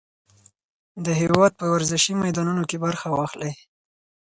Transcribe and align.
د 1.05 1.07
هېواد 1.21 1.51
په 1.59 1.65
ورزشي 1.73 2.13
میدانونو 2.23 2.63
کې 2.69 2.77
برخه 2.85 3.07
واخلئ. 3.11 3.51